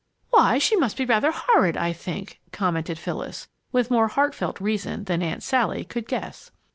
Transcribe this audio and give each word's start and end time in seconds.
"Why, 0.31 0.57
she 0.57 0.75
must 0.75 0.97
be 0.97 1.05
rather 1.05 1.29
horrid, 1.31 1.77
I 1.77 1.93
think," 1.93 2.39
commented 2.51 2.97
Phyllis, 2.97 3.47
with 3.71 3.91
more 3.91 4.07
heartfelt 4.07 4.59
reason 4.59 5.03
than 5.03 5.21
Aunt 5.21 5.43
Sally 5.43 5.83
could 5.83 6.07
guess! 6.07 6.49